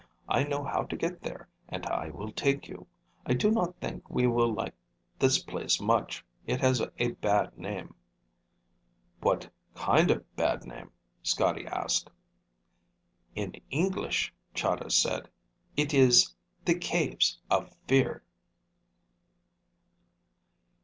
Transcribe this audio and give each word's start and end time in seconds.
I 0.27 0.41
know 0.43 0.63
how 0.63 0.81
to 0.85 0.95
get 0.95 1.21
there 1.21 1.47
and 1.69 1.85
I 1.85 2.09
will 2.09 2.31
take 2.31 2.67
you. 2.67 2.87
I 3.23 3.35
do 3.35 3.51
not 3.51 3.75
think 3.75 4.09
we 4.09 4.25
will 4.25 4.51
like 4.51 4.73
this 5.19 5.37
place 5.43 5.79
much. 5.79 6.25
It 6.47 6.59
has 6.59 6.81
a 6.97 7.09
bad 7.11 7.55
name." 7.55 7.93
"What 9.19 9.47
kind 9.75 10.09
of 10.09 10.35
bad 10.35 10.65
name?" 10.65 10.89
Scotty 11.21 11.67
asked. 11.67 12.09
"In 13.35 13.53
English," 13.69 14.33
Chahda 14.55 14.89
said, 14.91 15.29
"it 15.77 15.93
is 15.93 16.33
'The 16.65 16.79
Caves 16.79 17.39
of 17.51 17.71
Fear'!" 17.87 18.23